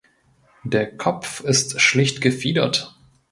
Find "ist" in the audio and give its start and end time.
1.41-1.79